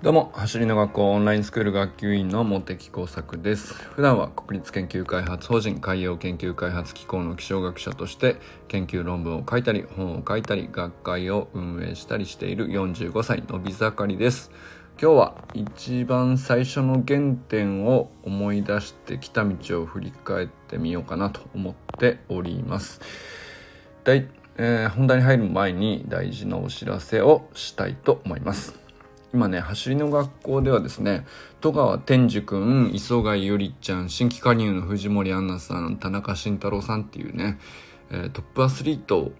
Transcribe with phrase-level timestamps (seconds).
[0.00, 3.74] どうも、走りの学校オンラインスクール学級委員の茂木耕作です。
[3.74, 8.36] 普段は国立研究開発法人海洋研究開発機構の気象学者として
[8.68, 14.52] 研究論文を書いたり、本を書いたり、学会を運営したりしている45歳のび盛りです。
[15.02, 23.00] 今日は一番最初の原点を思い出してきた道を振り返ってみようかなと思っております。
[24.04, 24.28] だい
[24.60, 28.87] えー、本題に入る前に大事なお知らせをしたいと思います。
[29.34, 31.26] 今ね、走りの学校ではですね、
[31.60, 37.58] 戸川天寿くん、磯貝ゆりちゃん、新規加入の藤森杏奈さん、田中慎太郎さんっていうね、
[38.10, 39.32] トップアスリート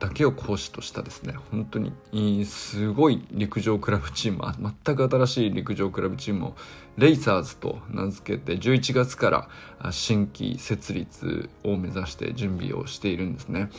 [0.00, 6.56] だけを講師としたですね、本当にすごい陸上クラブチーム、全く新しい陸上クラブチームを
[6.98, 9.48] レイサーズと名付けて11月か
[9.80, 13.70] ら新規設立を目指して準備をしているんですね。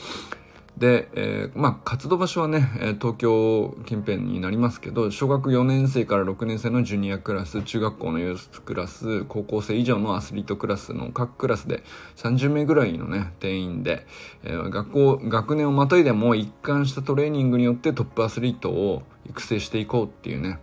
[0.77, 2.69] で、えー、まあ、活動場所はね、
[3.01, 11.83] 東京近辺になりますけど、小学4年生から6年生のジュニアクラス、中学校のユースクラス、高校生以上のアスリートクラスの各クラスで
[12.17, 14.05] 30名ぐらいのね、定員で、
[14.43, 20.59] えー、学校、学年をまたいでも一貫したトレーニングによってトップアスリートを育成していこうっていうね、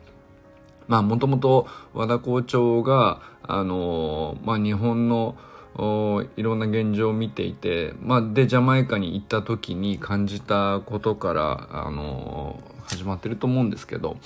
[0.86, 5.34] まあ、もともと和田校長が、あのー、まあ、日本の、
[5.77, 14.17] いろんな現状を見ていて、まあ、でジャマイカに行った時に感じたことから、あの始まってると思うんですけど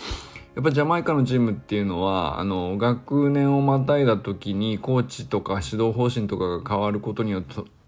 [0.54, 7.44] やっぱジャマイカのチームっていうのはあの学年をまたいだ時にコーチとか指導方針とかが変わることによっ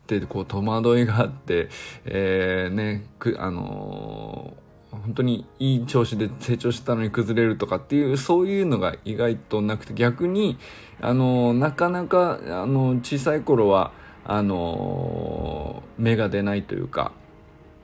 [0.07, 1.69] てこう戸惑いがあって、
[2.05, 4.55] えー、ねくあの
[4.91, 10.59] 本当にいい調子で成長したのに崩れるとかっていうそういうのが意外となくて逆に
[11.01, 13.93] あのなかなかあの小さい頃は
[14.25, 17.13] あの芽が出ないというか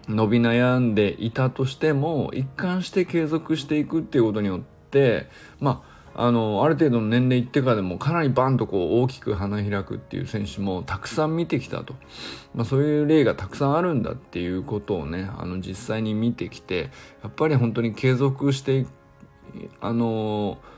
[0.09, 4.61] 伸び悩んでいたとしても一貫して継続していくっていうことによっ
[4.91, 5.29] て
[5.61, 11.95] まああのある程度の年齢いってからでもかなりバンとこう大きく花開くっていう選手もたくさん見てきたと、
[12.55, 16.91] まあ、そういう例がたくさんあるんだっていうことをねあの実際に見てきて
[17.23, 18.87] やっぱり本当に継続して
[19.81, 20.76] あのー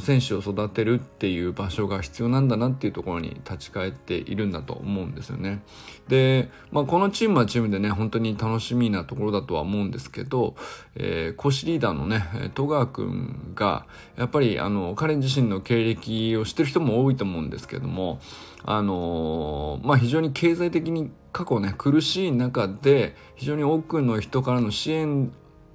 [0.00, 5.62] 選手を育てるっていう場所が必要なんだなっていうところに立ち返っているんだと思うんですよね。
[6.08, 10.54] で、まあ、このチームはチームでね本当に楽しみなところだとは思うんですけど、
[10.94, 13.86] えー、講師リーダーのね戸川君が
[14.16, 18.20] やっぱりあの彼自身の経歴を知ってる人も多いと思うんですけども
[18.66, 25.30] あのまあ、非常に経済的に過去ね苦しい中で非常に多くの人からの支援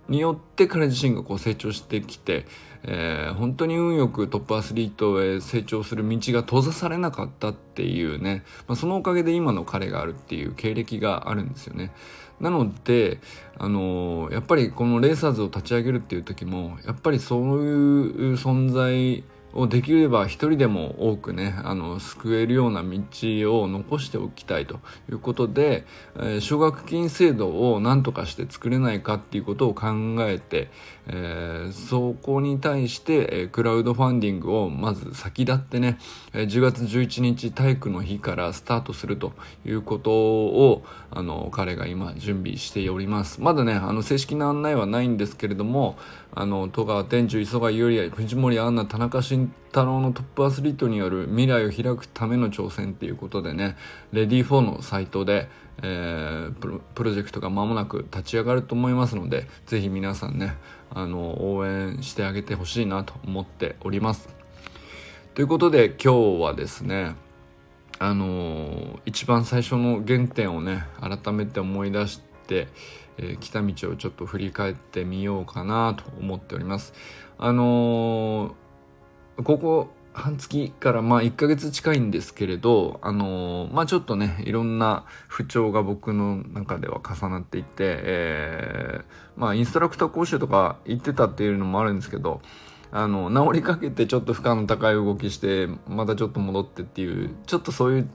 [0.07, 2.47] によって彼自身がこう成長してきて、
[2.83, 11.91] えー、本当に運よくトップアスリートへ成長する道が閉ざされなかったっていうね、まあ、そのおかげで今の彼があるっていう経歴があるんですよね。
[12.39, 13.19] なので、
[13.57, 19.23] あのー、やっぱりこのレーサーズを立ち上げるっていう時も、やっぱりそういう存在
[19.53, 24.79] をできれば一人でも多くねあの救えるような道を残しておきたいと。
[25.09, 29.87] いうことで、えー、奨学金制度を何とかして作れないかっていうことを考
[30.19, 30.69] えて、
[31.07, 35.97] えー、そこに対して、えー、クラウドファンディングをまず先立ってね、
[36.33, 39.33] えー、10月11日体育の日からスタートすると
[39.65, 43.41] いうことをあの彼が今準備しております。
[43.41, 45.97] まだねあの正式な案内はないんですけれども
[46.31, 53.75] あの戸川天寿磯貝優里藤森杏奈田中慎太郎のトップアスリートによる未来を開くための挑戦っていうことでね
[54.11, 55.49] レディー4のサイトで、
[55.81, 60.55] えー、プロジェクトが間もなく立ち上がると思いますのでぜひ皆さんね
[60.91, 64.29] あの応援してあげてほしいなと思っております。
[65.33, 67.15] ということで今日はですね
[67.97, 72.28] あの一番最初の原点をね改めて思い出して、
[73.17, 76.93] えー、来た道をちょっと振り返ってみようかなと思っております。
[77.37, 92.41] あのー、ここ半月からまあ1ヶ月近いんですけれど、あのー、まあちょっとね、いろんな不調が僕の中では重なっていて、えー、まあインストラクター講習とか行ってたっていうのもあるんですけど、
[92.91, 98.09] あの、治りかけてちょっと負荷の高い動きして、またちょっと戻ってっていう、ちょっとそういう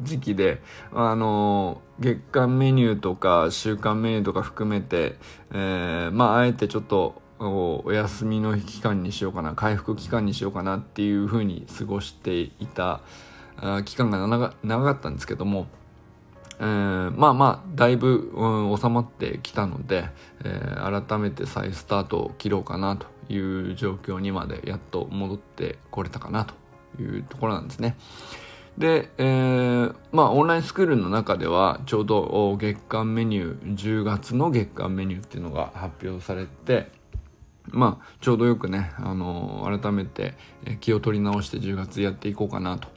[0.00, 0.62] 時期で、
[0.92, 5.16] あの、月間メニューとか週間メニューとか含めて、
[5.52, 13.00] えー、まあ、あえてちょっとお休みの期間にしようかな、回復期間にしようかなっていうふうに過ごしていた
[13.84, 15.66] 期間が長かったんですけども、
[16.58, 20.08] えー、まあまあ、だいぶ、うん、収まってきたので、
[20.44, 23.38] えー、改めて再スタートを切ろうかなとい
[23.72, 26.54] う状況にまでやっと戻ってこれたかなと
[27.02, 27.96] いうところなんですね。
[28.78, 36.90] で、えー、まあオンラインスクールの中ではちょうど月間メニュー10月の月間メニューっていうのが発表されて
[37.70, 40.34] まあちょうどよくね、あのー、改めて
[40.80, 42.88] 気を取り直して10月やっていこうかなと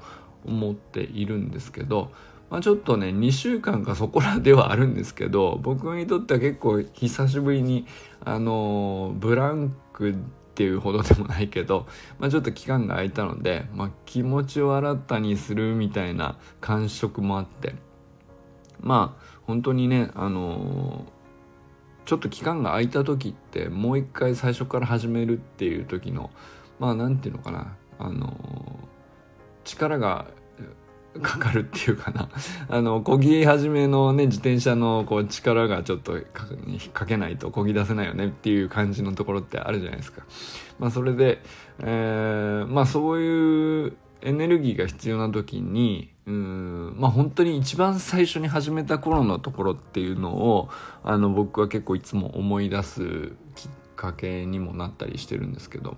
[0.46, 2.12] 思っているんですけど、
[2.50, 7.86] まあ、ちょっとね2週間かそこらではあるんですけど僕にとっては結構久しぶりに
[8.24, 10.16] あのー、ブランク
[10.56, 11.86] っていうほどでもないけど、
[12.18, 17.76] まあ、ちょっと期間が空いたので、まあ、気持ちを新たにするみたいな感触もあって
[18.80, 21.16] まあ本当にねあのー
[22.06, 26.30] ちょっと期間が空いた時ってもう一回最初から始めるっていう時の
[26.80, 28.80] まあ何て言うのかなあの
[29.64, 30.28] 力が
[31.22, 32.30] かかるっていうかな
[32.70, 36.20] あの漕ぎ始めのね自転車のこう力がちょっと
[36.94, 40.24] かけないと漕ぎ出せないよねっていう感じのところってあるじゃないですか。
[40.80, 41.42] まあ、それで、
[41.80, 50.70] えー、まあそういうエネルギーが必要な時にうんまあ本当に一番最初に始めた頃のところっていうのを
[51.04, 55.98] あの僕は結構いつも思い出すきっかけにもなったりしてるんですけど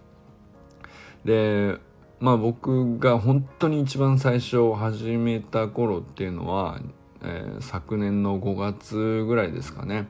[1.23, 1.77] で
[2.19, 6.79] まあ僕が本当に一番最初始めた頃っていうのは、
[7.23, 10.07] えー、昨年の5月ぐらいですかね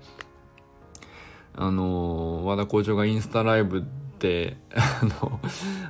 [1.53, 5.39] あの和田校長がインスタライブって あの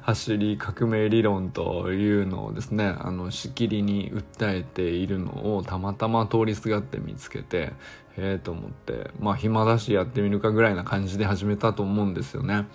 [0.02, 7.74] 走り革命理論というのをですねあのしきりに訴えているのをたまたま通りすがって見つけて
[8.18, 12.66] へえと思ってまあ暇だしやってみるかぐらいな感じで始めたと思うんですよね。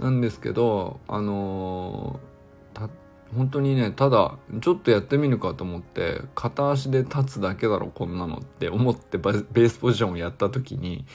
[0.00, 2.20] なんですけどあの
[2.76, 2.90] た
[3.34, 11.06] 本当にねただちょっとやってみるかと思って片足で立つだけだろこんなのって思ってベースポジションをやった時に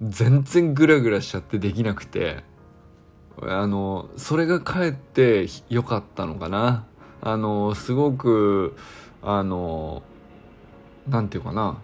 [0.00, 2.42] 全然グラグラしちゃってできなくて
[3.42, 6.86] あのそれがかえって良かったのかな。
[7.20, 8.76] あのすごく
[9.22, 10.02] あの
[11.08, 11.78] なんていうかな。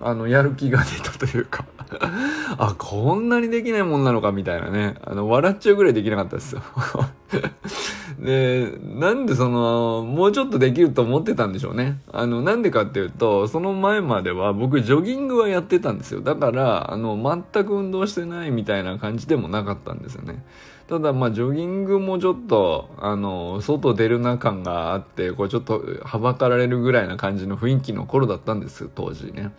[0.00, 1.64] あのやる気が出たというか
[2.58, 6.62] あこんなにできないもんなのかみたいなねあの笑っちゃうぐらいできなかったですよ
[8.18, 12.00] で、なんでその、もうちょっとできると思ってたんでしょうね。
[12.12, 16.20] あの、なんでかっていうと、その前までは僕ジョギングはやってたんですよ。
[16.20, 17.16] だから、あの、
[17.52, 20.44] 全く運動してないみたいな感じでもなかったんですよね。
[20.88, 29.52] ただ、まあ、ジョギングもちょっと、あの、外出るな感があって、こう、ちょっと、はばかられるぐらいな感じの雰囲気の頃だったんですよ、当時ね。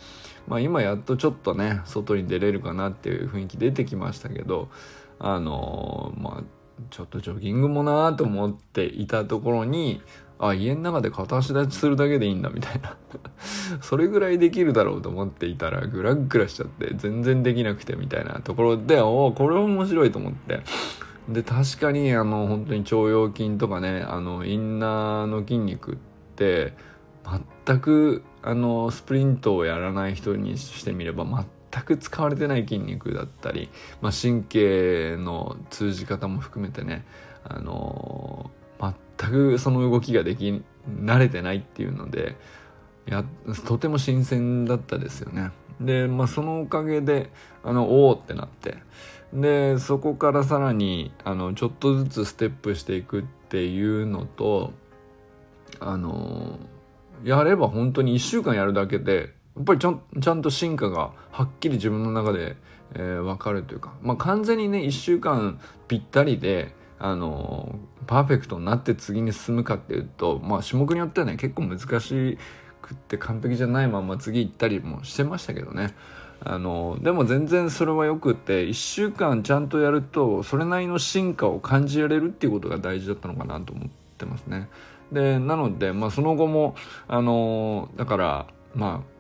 [0.48, 4.70] まあ、今やっとちょっとね、外に出れるかなっていう雰囲気出てきましたけど、
[5.20, 6.44] あの、まあ、
[6.90, 10.02] ちょっとジョギングもなーと思っていたところに
[10.40, 12.96] あ家の中で片足立ちするだけでいいんだみたいな。
[13.82, 20.62] それぐらいできるだろうと思っていたらグラッグラしちゃって全然できなくてみたいなところでおおこれは面白いと思って。
[21.28, 25.96] で確かにあの本当に腸腰筋とかねあのインナーの筋肉っ
[26.36, 26.74] て
[27.66, 31.26] 全くあのスプリントをやらない人にしてみれば
[31.72, 33.70] 全く使われてない筋肉だったり、
[34.02, 37.06] まあ、神経の通じ方も含めてね、
[37.44, 38.50] あの、
[39.20, 40.64] 全くその動きができ
[41.04, 42.36] 慣れてないっていうので
[43.06, 43.26] や
[43.66, 45.52] とても新鮮だったですよね。
[45.82, 47.30] で、まあ、そのおかげで
[47.64, 48.78] あのおおってなって
[49.34, 54.74] でそこからさらにあのちょっとずつステップしていくっていうのと
[55.80, 56.60] あの
[57.24, 62.56] やれば本当に1週間やるだけでやっぱりちゃんちゃんと進化がはっきり自分の中で、
[62.96, 67.76] えー、分かるというか、まあ、完全にね1週間ぴったりであの
[68.08, 72.38] パーフェクトになって次に進むかっていうと、まあ、種目によってはね結構難し
[72.82, 75.96] くって完璧じゃないまま次行ったりもしてましたけどね
[76.42, 84.70] あのでも全然それはよくって1週間ちゃんとやるとそれなりの進化を感じられるっていうことが大事だったのかなと思ってますね。
[85.12, 86.76] でなので、まあ、その後も
[87.08, 89.20] あのだからまあ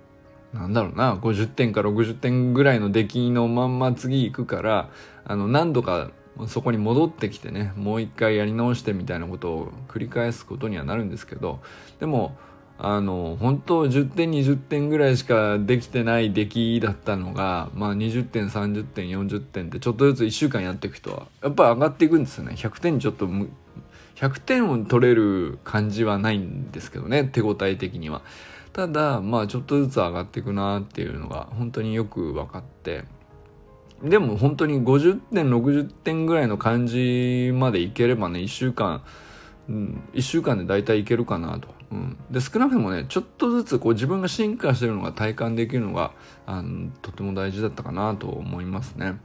[0.57, 4.89] なんだろうな、50点か60点ぐらいの出来のまんま次行くから、
[5.25, 6.09] あの、何度か
[6.47, 11.59] そこに戻ってきてね、もう一回やり直してみたいなことを繰り返すことにはなるんですけど、
[11.99, 12.37] でも、
[12.79, 22.53] あの、本当10点、20点ぐらいしかできてない出来だったのが、まあ20点、30点、40点ってちょっとずつ1週間やっていくと、やっぱり上がっていくんですよね。
[22.55, 23.27] 100点ちょっと、
[24.19, 28.21] 100点を取れる感じはないんですけどね、手応え的には。
[28.73, 33.03] ただまあちょっとずつ上がっていくなっていうのが本当によく分かって
[34.03, 39.03] でも本当に50点60点ぐらいの感じまでいければね1週間、
[39.67, 46.11] うん、1週間で大体いけるかなと、うん、で少なくともねちょっとずつこう自分が進化してるのが体感できるのが
[46.45, 49.19] あのとても大事だったかなと思いますね。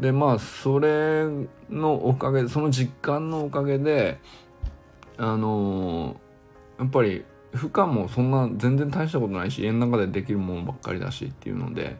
[0.00, 1.24] でまあそれ
[1.70, 4.18] のおかげでその実感のおかげで
[5.16, 11.96] あのー、やっぱり負荷もそんな全然大したことないし家の中でできるものばっかりだしっていうので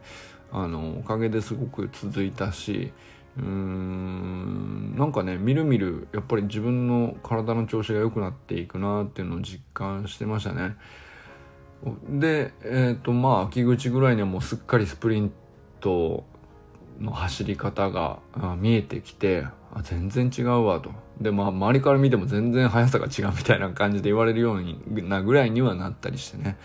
[0.51, 2.91] あのおかげですごく続いたし
[3.39, 10.75] うーんなんかねみるみるやっぱり自分の体の調子が良くなっていくなっていうのを実感してましたね。
[12.09, 15.31] でえっ、ー、とまあ秋口ぐらいにはもうすっかりスプリン
[15.79, 16.25] ト
[16.99, 18.19] の走り方が
[18.57, 20.91] 見えてきてあ全然違うわと
[21.21, 26.57] でまあ周りから見ても全然速さが違うみたいな感じで言われるようになぐらいにはなったりしてね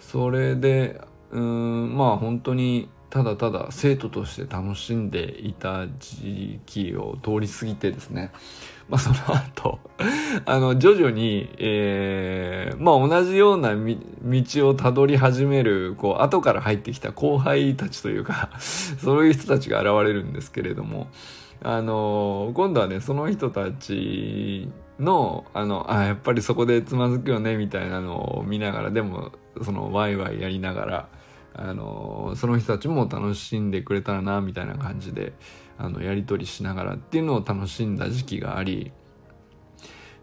[0.00, 8.32] それでうんまあ本当にただただ生徒として楽しんでいた時期を通り過ぎてですね。
[8.90, 9.78] まあその後
[10.46, 21.06] あの徐々に、えー、まあ同じような道をたどり始めるこう後から入ってきた後輩たちというか そういう人たちが現れるんですけれども
[21.62, 24.68] あの今度はねその人たち
[24.98, 29.30] のあのあやっぱりそこでつまずくよねみたいなのを見ながらでも
[29.62, 31.08] そのワイワイやりながら
[31.54, 35.32] あのその人たちも楽しんでくれたらなみたいな感じで
[35.78, 38.92] あのやり取りしながらっていうのを楽しんだ時期があり。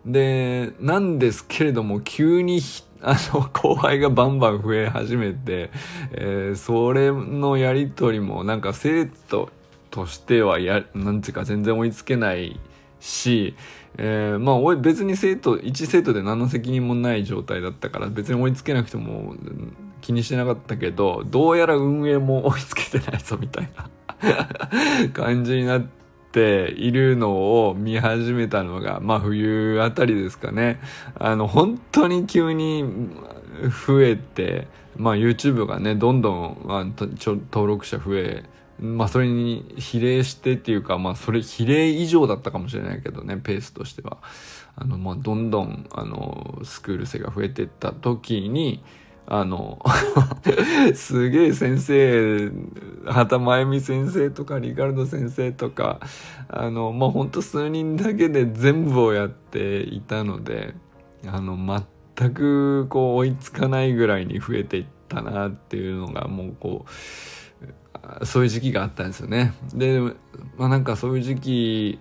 [0.05, 2.59] でなんですけれども急に
[3.01, 5.69] あの後輩がバンバン増え始めて、
[6.11, 9.49] えー、それのやり取りもなんか生徒
[9.91, 12.59] としてはやなんていうか全然追いつけない
[12.99, 13.55] し、
[13.97, 19.35] えー、まあ別に生徒1生徒で何の責任もない状態だったから別に追いつけなくても
[20.01, 23.89] 気にしてなかったけどどうやら運営も追いつけてないぞみたいな
[25.13, 25.85] 感じになっ
[26.31, 30.79] ているのを見始めたのがまあ冬あたりですかね。
[31.15, 32.83] あの本当に急に
[33.87, 34.67] 増えて
[34.97, 38.43] まあ YouTube がねどんどん、まあ、登録者増え
[38.79, 44.17] まあそれに比例してっていうかまあそれ比例以上だったかもしれないけどねペースとしては。
[44.75, 48.81] あのまあどんどんあのスクール生が増えていった時に
[49.27, 49.79] あの
[50.93, 52.51] すげえ先生
[53.05, 55.99] 畑真由美先生とかリカルド先生とか
[56.49, 60.73] あのまあほんと数人だけで全部をやっていたので
[61.25, 61.57] あの
[62.15, 66.91] 全くこう追いつかないぐらいに増えていったなっていうのがもうこう
[68.23, 69.53] そういう時期があったんですよね。
[69.73, 69.99] で、
[70.57, 71.99] まあなんかそういう時期、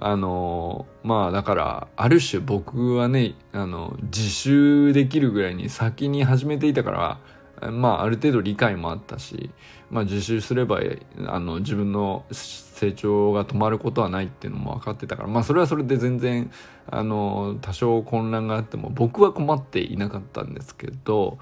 [0.00, 9.50] あの、まあだから、ある種僕はね、あの、自習できるぐらいに先に始めていたから、まあある程度理解もあったし、
[9.90, 10.80] まあ自習すれば、
[11.26, 16.50] あの、自分の成長が止まることはないっていうのも分かってたから、まあそれはそれで全然、
[16.90, 21.38] あの、多少混乱があっても僕は困っていなかったんですけど、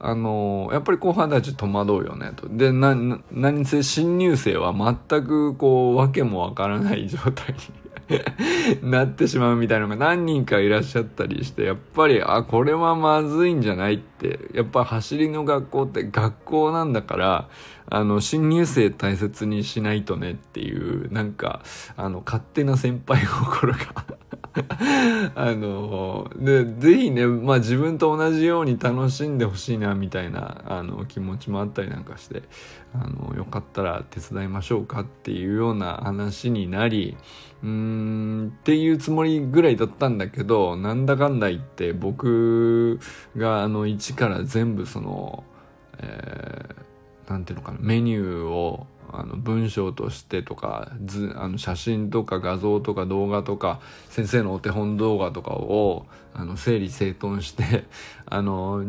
[0.00, 2.48] あのやっぱり後輩たち戸惑うよねと。
[2.48, 2.96] で、な、
[3.32, 7.87] 何せ新入生は全くこう、わけもわからない状態に
[8.82, 17.48] なってしまうみたいなのが何人かいらっしゃったりして、やっぱり、あ、これはまずいんじゃないって、やっぱ走りの学校って学校なんだから、
[17.90, 21.62] あの、新入生大切にしないとねっていう、なんか、
[21.96, 23.78] あの、勝手な先輩心が
[25.34, 32.42] あの、で、ぜひね、まあ自分と同じように楽しんでほしいな、みたいな、あの、気持ちもあったりなんかして、
[32.94, 37.16] あの、よかったら手伝いましょうかっていうような話になり、
[37.62, 43.00] うーん、っていうつもりぐらいだったんだけど、なんだかんだ言って僕
[43.36, 45.44] があの、一から全部その、
[45.98, 57.84] えー、なんていうのかな、メニューを、あの文章としてとか図あの写真とか画像とか動画とか先生のお手本動画とかをあの整理整頓して
[58.26, 58.84] あの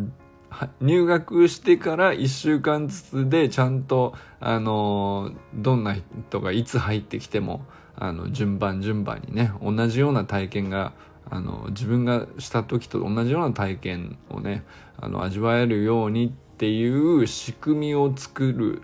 [0.82, 7.62] 入学してから1週間ずつでちゃんとあのどんな人がいつ入ってきても
[7.96, 10.94] あの順番順番にね同じような体験が
[11.30, 14.64] あの自分がした時と同じような体験をね
[14.98, 18.82] あの味わえるようにっていう仕組みを作る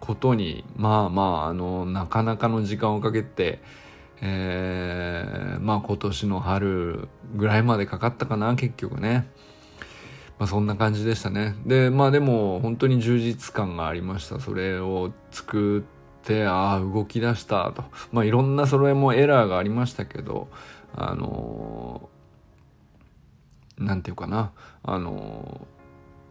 [0.00, 3.60] ことにまあまああのなかなかの時間をかけて、
[4.20, 9.28] えー、まあ今年の春ぐらいまでかかったかな結局ね。
[10.38, 11.56] まあそんな感じでしたね。
[11.66, 14.38] でまあでも本当に充実感がありました。
[14.40, 15.82] それを作っ
[16.24, 17.84] てああ動き出したと。
[18.12, 20.48] まあいろんなそれもエラーがありましたけど
[20.94, 22.08] あの
[23.78, 24.52] なんていうかな
[24.82, 25.66] あの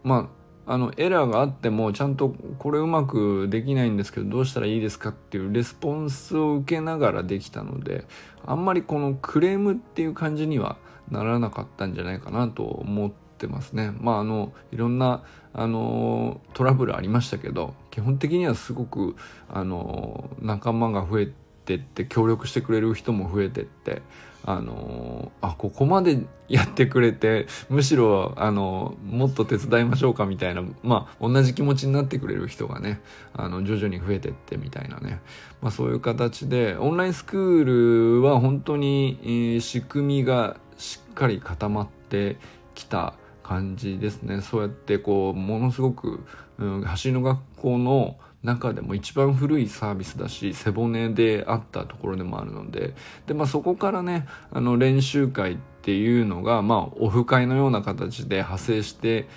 [0.04, 0.37] まあ
[0.70, 8.06] あのエラーがあってもちゃんとこれうまくできないんですけどどうしたらいいですかっていうレスポンスを受けながらできたので
[8.46, 10.78] あんまりこのクレームっていう感じには
[11.10, 13.94] ならなかったんじゃないかなと思ってますね。
[13.98, 19.16] まああのいろんなあのトラブルありましたけど基本的にはすごく
[19.50, 21.30] あの仲間が増え
[21.66, 24.02] てって協力してくれる人も増えてって
[24.50, 33.02] あのあここまでやってくれてむしろあのもっと手伝いましょうかみたいなまあ同じ気持ちになってくれる人がね
[33.34, 35.20] あの徐々に増えてってみたいなね、
[35.62, 42.38] まあ、そういう形でオンラインスクールは本当に、えー、仕組みがしっかり固まって
[42.74, 44.40] きた感じですね。
[44.42, 46.24] そうやってこうものすごく、
[46.58, 52.94] うん、走りの学校の中でも一番古いサービスだし背骨であったところでもあるので。
[53.26, 59.28] で、まあ、そこからねあの練習会っていうのが、まあ、オフ会のような形で派生して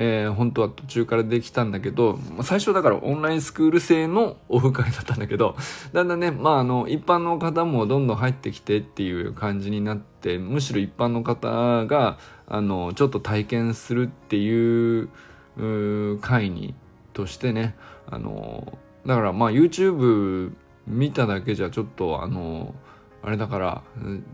[0.00, 5.56] えー、本当は途中からできたんだけど、最初だからオンラインスクール制のオフ会だったんだけど、
[5.92, 15.08] だんだんね、まああの、一般の方もどんどん入ってきてっていう感じになって、むしろ一般の方が、あの、ちょっと体験するっていう、
[15.56, 16.76] う会に、
[17.18, 17.74] としてね、
[18.08, 20.52] あのだからまあ YouTube
[20.86, 22.76] 見ただけじゃちょっとあの
[23.24, 23.82] あれだから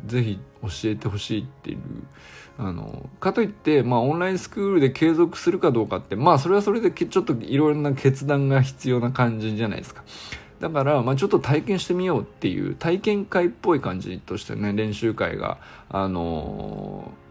[0.05, 1.79] ぜひ教えてほしいっていう
[2.59, 10.05] あのかといってまあオンラインスクールで継続するかどうかってまあそれはそれでちょっといろいろな決断が必要な感じじゃないですか。
[10.61, 17.25] だから、まあ、ちょっと体験してみようっていう体験会っぽい感じとしてね練習会があのー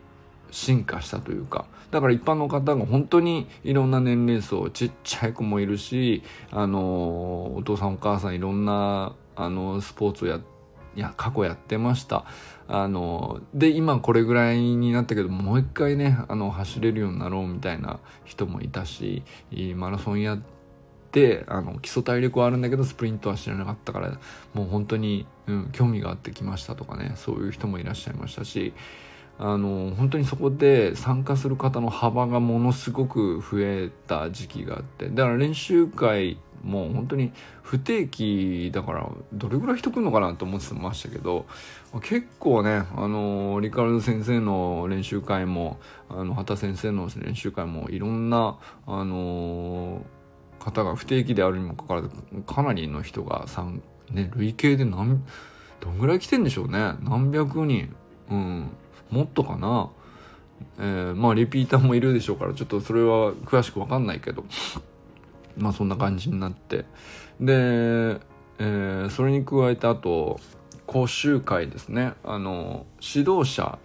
[0.53, 10.39] 進化したというかだから一般の方が本当にいろんな年齢層ちっちゃい子もいるしあのお父さんお母さんいろんなあのスポーツをや
[10.95, 12.25] いや過去やってました。
[12.67, 19.21] あので今これぐらいになったけどもう一回ねあの走れるようになろうみたいな人もいたし
[19.75, 20.41] マラソンやっ
[21.11, 24.19] てあの基礎体力はあるんだけどスプリントは知らなかったから
[24.53, 28.73] もう本当に、うん、興味があってきましたとかねそういう人もいらっしゃいましたし
[29.39, 41.45] あの本当にそこで参加する方の幅がものすごく増えた時期があってだから練習会も本当に不定期だからどれぐらい人来るのかなと思ってましたけど
[42.01, 50.05] 結構ねあのリカルド先生の練習会もあの畑先生の練習会もいろんなあの
[50.59, 53.45] 方が不定期であるにもかかわらずかなりの人が
[54.11, 55.21] ね累計で何
[55.83, 56.93] どんぐらい来てんでしょうね。
[57.01, 57.93] 何百人。
[58.31, 58.69] うん。
[59.13, 59.89] もっとかな？
[60.79, 64.43] えー、まあリピーターもいるでしょうからちょっとそれは詳しく分かんないけど。
[65.55, 66.85] まあそんな感じになって。
[67.39, 70.39] で、えー、それに加えてあと
[70.87, 72.13] 講習会ですね。
[72.23, 73.77] あの指導者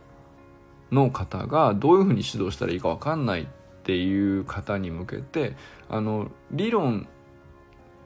[0.90, 3.46] の方がどういうふうに指導したらいいか分かんないっ
[3.82, 5.56] ていう方に向けて
[5.90, 7.06] あの理論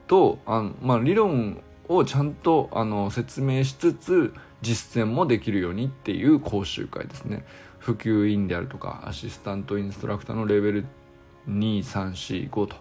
[0.08, 7.44] とあまあ理論をちゃんとあの説明しつつ実践もできるようにっていう講習会ですね。
[7.78, 10.84] 普及員であるとかアシスタントインストラクターのレベル
[11.48, 12.76] 2345と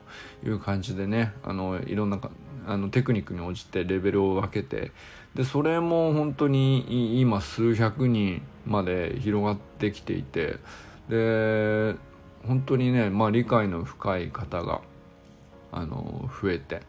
[0.45, 2.19] いう感じでねあのいろんな
[2.67, 4.91] あのテクニックに応じてレベルを分けて
[5.35, 10.57] でそれも本当に今数百人まで広がってきていて
[11.09, 11.95] で
[12.47, 14.81] 本当にね、まあ、理解の深い方が
[15.71, 16.81] あの増えて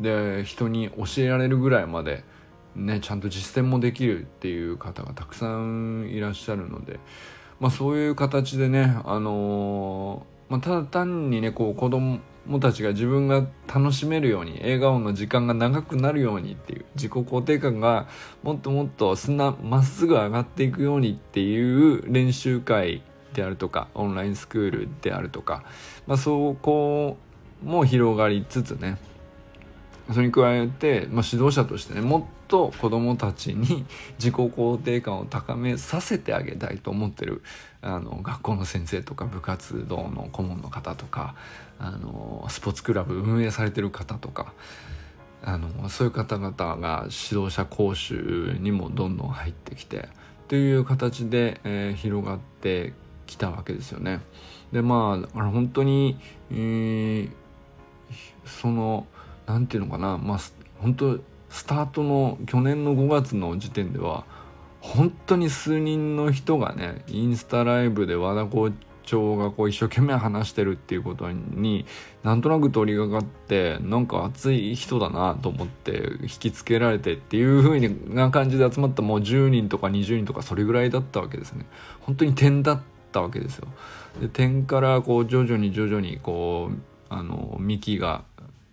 [0.00, 2.24] で人に教えられるぐらいまで
[2.76, 7.00] ね、ちゃんと実践もできるっていう方がたくさんいらっしゃるので、
[7.58, 12.20] まあ、そういう形でね、あのー、まあ、ただ単にねこう子供
[12.60, 18.06] たちが自分が楽しめるように笑顔の時間が長くなるようにっていう自己肯定感が
[18.42, 25.64] もっともっとすなまっすぐ上がっていくようにっていう練習会であるとかオンラインスクールであるとか、
[26.06, 27.16] まあ、そこ
[27.64, 28.98] も広がりつつね
[30.12, 33.84] それに加えて、まあ、指導者としてねもっと子どもたちに
[34.18, 37.42] 自己肯定感を高めさせてあげたいと思ってる
[37.82, 41.34] あの学校の先生とか部活動の顧問の方とか
[41.78, 44.52] あのスポーツクラブ運営されてる方とか
[45.42, 50.08] あのそういう方々が指導者講習にもどんどん入ってきて
[50.48, 52.92] という形で、えー、広がって
[53.26, 54.20] きたわけですよね。
[54.72, 56.18] でまあ本当に、
[56.50, 57.30] えー、
[58.44, 59.06] その
[59.46, 60.38] 何て言うのかなまあ
[60.80, 64.24] 本当スタートの去年の5月の時点では
[64.80, 68.70] 本当に数人の人がねインスタライブで和田校
[69.06, 71.86] 長がこう一生懸命話してるっていうことに
[72.22, 81.66] なんとなく通りがかってなんか熱い人だなと思って引きつけられてっていう風な感じで集まったもう10人とか20人とかそれぐらいだったわけですね。
[82.00, 82.82] 本当に点だっ
[83.12, 83.68] たわけですよ。
[84.20, 86.78] で点からこう徐々に徐々にこう
[87.08, 88.24] あの幹が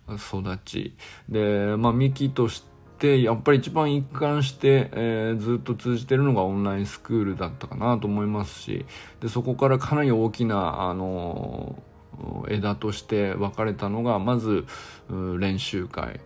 [0.08, 0.96] 育ち。
[1.28, 2.64] でまあ幹とし
[2.98, 8.86] てやっぱり一番一貫して、えー、ずっと通じてるのがオンラインスクールだったかなと思いますし
[9.20, 11.82] でそこからかなり大きなあの
[12.48, 14.64] 枝として分かれたのがまず
[15.10, 16.20] 練習会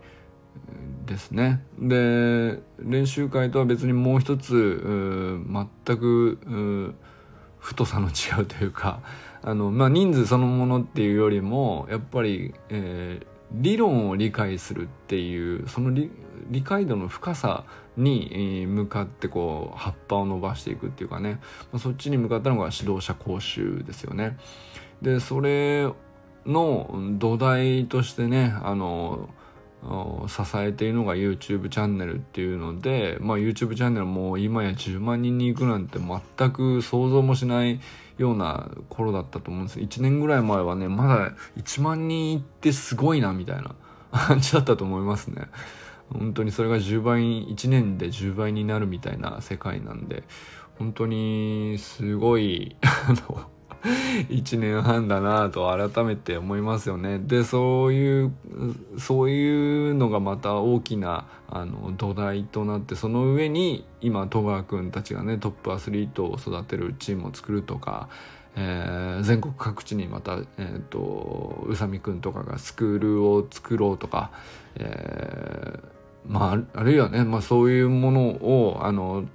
[1.07, 1.63] ですね。
[1.79, 5.41] で練習会とは別にもう一つ
[5.87, 6.95] 全く
[7.59, 9.01] 太さの違うというか
[9.43, 16.11] あの、まあ、人数そのものっていうよりもやっぱり、えー、理論を理解するっていうその理
[16.51, 17.65] 理解度の深さ
[17.97, 21.41] に向かってこう葉っぱを伸ばしていくっていうかね、
[21.73, 24.39] ま、そっちに向かったのが指導者講習ですよね。
[25.03, 25.91] でそれ
[26.47, 29.29] の土台としてねあの
[30.27, 37.81] 支えているのが YouTube チャンネルっていうので、まあ、YouTube チャンネルも今や10万人に行くなんて全く想像もしない
[38.19, 39.79] ような頃だったと思うんです。
[39.79, 43.75] 1年ぐらい前はねまだ1万人行ってすごいなみたいな
[44.11, 45.47] 感じだったと思いますね。
[46.11, 50.25] 本当にそれが10倍1年で10倍になるみたいな世界なんで
[50.79, 53.51] 本当にすごいあの
[54.29, 57.19] 1年半だなと改めて思いますよね。
[57.19, 58.33] でそういう
[58.97, 68.09] そういうのがまた大きなあの土台となってその上に今戸川君たちがねトップアスリートを育てるチームを作るとか。
[68.61, 74.33] えー、全国各地にまた、えーと、宇佐美くんとかがスクールを作ろうとか、
[74.75, 79.27] えー、まああるいはね、まあ、そういうものをあの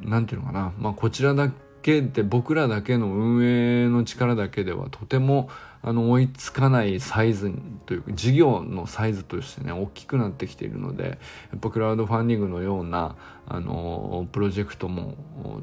[0.00, 5.48] なんていうのかな、まあ、こちらだけけで僕らだけの運営の力だけではとても
[5.82, 7.52] あの追いつかないサイズ
[7.86, 13.16] というか事業のサイズとしてね大きくなってきているのでやっぱクラウドファンディングのような
[13.46, 15.14] あのプロジェクトも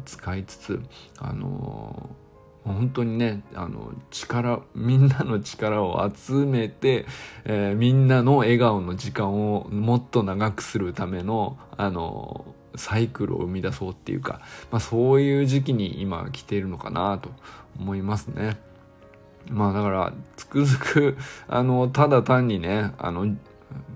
[0.05, 0.81] 使いつつ
[1.19, 2.09] あの
[2.63, 7.05] 本当にねあの力みんなの力を集めて、
[7.45, 12.45] えー、みんなの笑顔の時間をもっと長くするためのあの
[12.77, 17.29] サイクルを生み出そうっていうか、まあ、そういう時期に今来ているのかなと
[17.79, 18.57] 思いますね。
[19.49, 23.35] まあだからつくづくあのただ単にねあの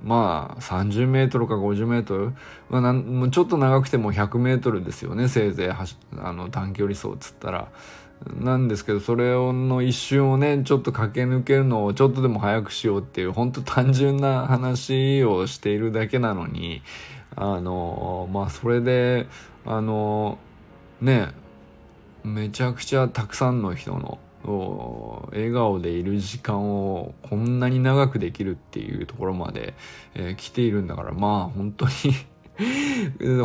[0.03, 2.33] まあ30メートルか50メートル、
[2.69, 5.69] まあ、なんちょっと長くても100メートルですよねせいぜい
[6.19, 7.69] あの短距離走っつったら。
[8.39, 16.83] なんですけどそれの一瞬をねちょっと駆け抜けるのをちょっとでも早くしようっていう本当単純な話をしているだけなのに
[17.35, 19.27] あのまあそれで
[19.65, 20.37] あの
[20.99, 21.29] ね
[22.23, 24.19] めちゃくちゃたくさんの人の
[25.31, 29.75] 笑顔でいる時間をこんなに長くできるっていうところまで、
[30.15, 31.91] えー、来ているんだからまあ本当に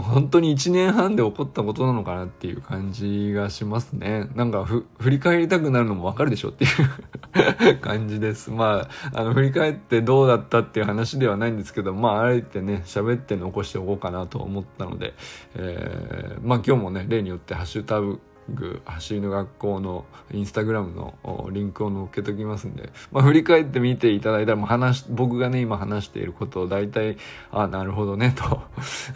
[0.03, 4.29] 本当に1年半で起こったことなのかなっていう感じがしますね。
[4.35, 6.69] なんか振り返りたくなるのもわかるでしょってい
[7.73, 8.51] う 感じです。
[8.51, 15.15] まあ、あの振り返ってどうだったっていう話ではないんですけど、まああえてね、喋って残しておこうかなと思ったので、
[15.55, 18.21] えー、まあ今日もね、例によってハッシュタグ
[18.55, 27.17] グ走りの学校のインスタグラムのリンクを載っけときますんで、まあ、振り返ってみていただいたらもう話僕がね今話していることを大体
[27.51, 28.45] あなるほどねと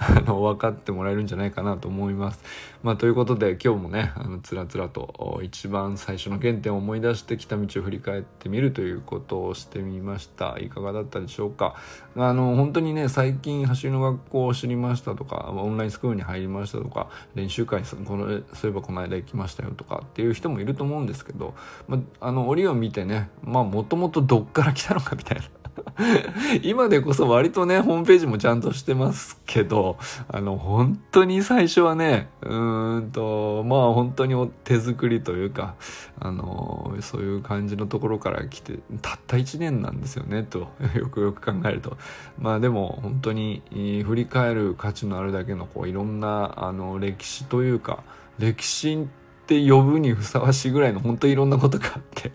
[0.00, 2.42] あの分かってもらえるんじゃないかなと思います。
[2.82, 11.74] まあ、ということで今日もねあのつらつらと一番最初の原点を思い出してきた道を振り返ってみるということをしてみましたいかがだったでしょうか？
[12.16, 21.55] あの本当にね最近走りの学校を知りましたとかオンラインスクールに入りましたとか練習会このそういえばこの間行きましたよとかっていう人もいると思うんですけど、
[21.88, 25.44] まあ、の折を見てねまあもともとどっから来たのかみたいな。
[26.62, 29.96] 今でこそ割とねホームページもちゃんとしてますけど
[30.29, 35.75] あの本当に最初はねうんとまあ本当に手作りというか
[36.18, 41.96] あのそういう感じのところから来てたった1年なんですよねとよくよく考えると。
[42.38, 43.62] まあでも本当に
[44.04, 48.02] 振り返る価値のあるだけのこういろんなあの歴史というか
[48.38, 49.06] 歴史っ
[49.46, 52.32] て呼ぶにふさわしいぐらいの本当いろんなことがあって。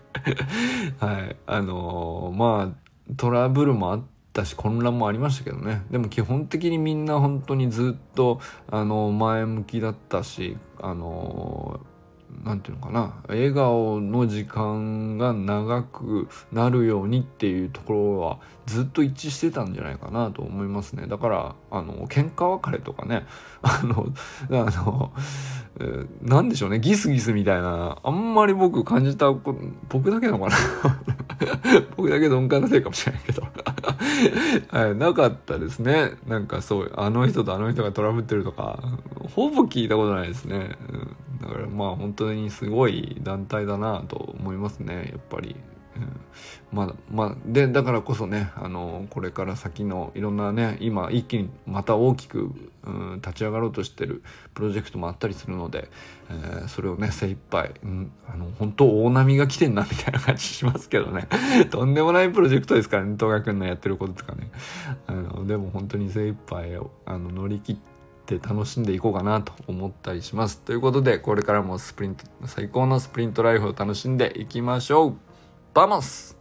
[1.00, 1.36] はい。
[1.46, 4.02] あのまあトラブルもあっ
[4.32, 5.82] たし混乱もありましたけどね。
[5.90, 11.80] でも基本的にみんな本当にずっとあの前向きだったしあの
[12.44, 13.14] 何て言うのかな。
[13.28, 21.06] 笑顔の時間が長くなるようにっていうところはずっと一致してたんじゃないかなと思いますね。
[21.06, 23.26] だからあの喧嘩別れとかね。
[23.62, 24.06] あの
[24.50, 25.12] あの
[26.22, 26.80] 何でしょうね。
[26.80, 30.56] ギスギスみたいなあんまり僕感じた僕だけなのかな。
[31.96, 33.42] 僕だけ鈍感なせいかもしれないけど。
[34.70, 36.12] はい、なかったですね。
[36.26, 38.78] なんかそうあの人とあの人がトラブってるとか
[39.34, 41.15] ほぼ聞いたことないですね、うん、
[41.46, 45.56] だからまあ本当にすごい団体だなと思いますねやっぱり。
[46.72, 52.50] まだまあでだからこそねあのこれから先のいろんなね今一気にまた大きく、
[52.84, 55.88] うん、立ち上がろうとしてるプロジェクトもあったりするので、
[56.28, 61.28] えー、それをね精一杯、うん、あの本当大波が来てんなみたいな感じしますけどね。
[61.70, 64.50] とんでもないプロジェクトですからね東くんのやってることとかね。
[65.06, 67.95] あのでも本当に精一杯あの乗り切って
[68.34, 70.58] って楽しんでいこうかなと思ったりします。
[70.60, 75.16] ということで、これからもスプリント、最高のスプリントライフを楽しんでいきましょう
[75.72, 76.35] バモス